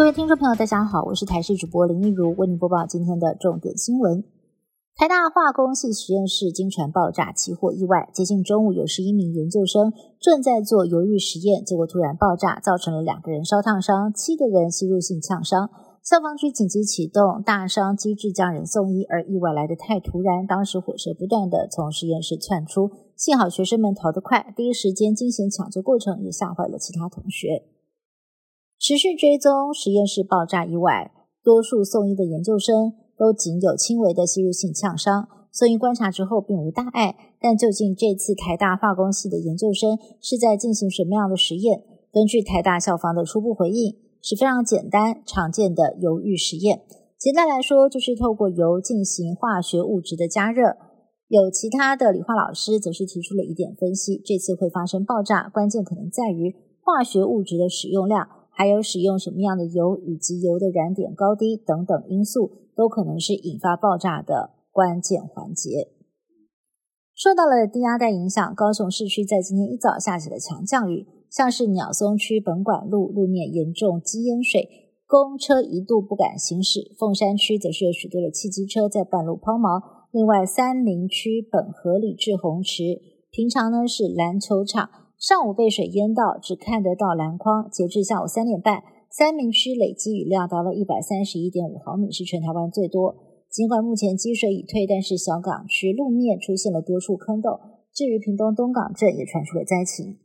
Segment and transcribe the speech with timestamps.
[0.00, 4.24] 各位听众朋友，大家好，我是台视主播林一如，为您播报今天的重点新闻。
[4.96, 15.68] 台大化工系实验室经传爆炸起火意外，接近中午有十一名研究生正在做犹豫实验，结果突然爆炸，造成了两个人烧烫伤，七个人吸入性呛伤。
[16.02, 27.64] 消防局紧急启动大伤机制将人送医，而意外来得太突然，当时火舌不断的从实验室窜出，幸好学生们逃得快，第一时间惊险抢救过程也吓坏了其他同学。
[28.80, 31.12] 持续追踪实验室爆炸意外，
[31.44, 37.14] 多数送医的研究生都仅有轻微的吸入性呛伤，送医观察之后并无大碍。
[37.42, 41.84] 但究竟这次台大化工系的研究生是在进行什么样的实验？
[42.10, 46.80] 根据台大校方的初步回应，是非常简单常见的油浴实验。
[47.18, 50.78] 简单来说，就是透过油进行化学物质的加热。
[51.28, 58.26] 有其他的理化老师则是提出了一点分析：这次会发生爆炸，关键可能在于化学物质的使用量。
[58.60, 65.88] 还有使用什么样的油，以及油的燃点高低等等因素，都可能是引发爆炸的关键环节。
[67.14, 74.68] 受到了低压带影响，高雄市区在今天一早下起了强降雨，像是鸟松区本馆路路面严重积淹水，
[75.06, 79.80] 公车一度不敢行驶；凤山区则是有许多的汽机车在半路抛锚。
[80.12, 83.00] 另外，三林区本河里至红池，
[83.30, 84.90] 平常呢是篮球场。
[85.20, 87.68] 上午被水淹到，只看得到篮筐。
[87.70, 93.14] 截至下午三点半，三明区累积雨量达到一百三十一点五毫米，是全台湾最多。
[93.50, 97.60] 尽管目前积水已退，但是小港区路面出现了多处坑洞。
[97.92, 100.16] 至于屏东东港镇，也传出了灾情。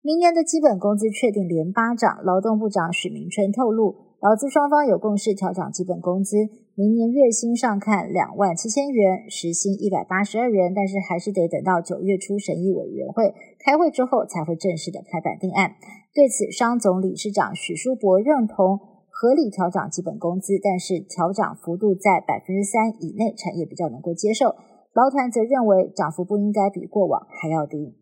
[0.00, 4.16] 明年的基本工资确定连八涨，劳动部长许明春透露。
[4.22, 6.36] 劳资双方有共识调涨基本工资，
[6.80, 15.76] 明年月薪上看两万七千元，时薪一百八十二元，但是还是得等到九月初审议委员会开会之后才会正式的拍板定案。
[16.14, 24.54] 对此，商总理事长许书博认同合理调整基本工资，但是调涨幅度在百分之三以内，产业比较能够接受。
[24.94, 27.94] 劳团则认为涨幅不应该比过往还要低。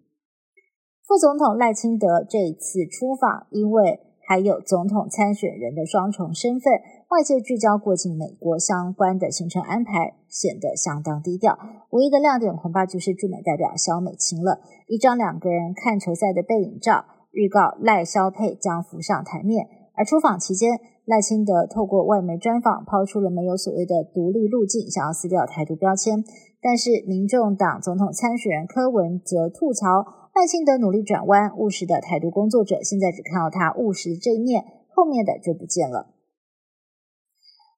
[1.05, 3.99] 副总统赖清德这次出访，因为
[4.29, 6.75] 还有总统参选人的双重身份，
[7.09, 11.59] 外界聚焦过境美国相关的行程安排，显得相当低调。
[11.89, 19.67] 唯一的亮点恐怕就是驻美代表肖美琴了，一张两个人看球赛的背影照，预告赖肖配将浮上台面。
[19.97, 26.23] 而出访期间，赖清德透过外媒专访，抛出了没有所谓的独立路径，想要撕掉台独标签。
[26.61, 30.28] 但是，民众党总统参选人柯文则吐槽。
[30.35, 36.15] 赖清德努力转弯，务实的台独工作者现在只看到他务实这一面，后面的就不见了。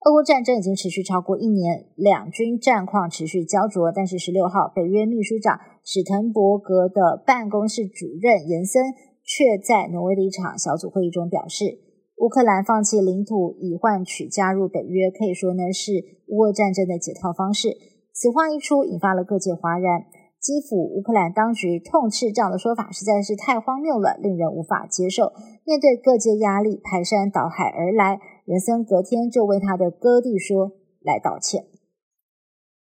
[0.03, 3.93] 俄乌战争已经持续超过一年，两军战况持续焦灼。
[3.93, 8.83] 但是十六号，北约秘书长史滕伯格的办公室主任延森
[9.23, 11.79] 却在挪威的一场小组会议中表示，
[12.17, 15.93] 乌克兰放弃领土以换取加入北约，可以说呢是
[16.29, 17.77] 乌俄战争的解套方式。
[18.15, 20.05] 此话一出，引发了各界哗然。
[20.41, 25.33] 基辅乌克兰当局痛斥这样的说法实在是太荒谬了，令人无法接受。
[25.67, 31.67] 面对各界压力排山倒海而来，人森隔天就为他的哥弟说来道歉。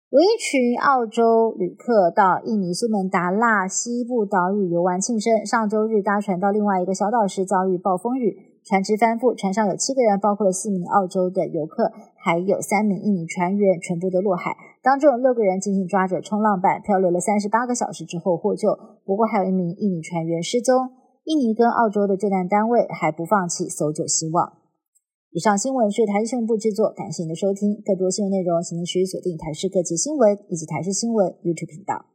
[0.09, 8.37] 有一群澳洲旅客到印尼苏门答腊西部岛屿游玩庆生，上周日搭船到另外一个小岛时遭遇暴风雨。
[8.63, 14.57] 船只翻覆，船上有七个人，包括了四名澳洲的游客，还有三名印尼船员，全部都落海。
[14.85, 18.77] 当中有六个人紧紧抓着冲浪板，漂流了三十八个小时之后获救。
[19.03, 20.91] 不过还有一名印尼船员失踪。
[21.23, 24.53] 印尼跟澳洲的救难单位还不放弃搜救希望。
[25.31, 27.81] 以上新闻是台视新闻部制作，感谢您的收听。
[27.83, 32.14] 更多新闻内容，请您持续锁定台视各界新闻以及台视新闻 YouTube 频道。